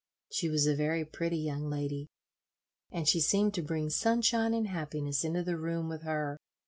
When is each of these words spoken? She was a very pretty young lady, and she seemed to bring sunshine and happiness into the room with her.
She 0.31 0.49
was 0.49 0.65
a 0.65 0.73
very 0.75 1.05
pretty 1.05 1.37
young 1.37 1.69
lady, 1.69 2.07
and 2.91 3.07
she 3.07 3.21
seemed 3.21 3.53
to 3.53 3.61
bring 3.61 3.91
sunshine 3.91 4.51
and 4.55 4.65
happiness 4.67 5.23
into 5.23 5.43
the 5.43 5.57
room 5.59 5.89
with 5.89 6.01
her. 6.01 6.39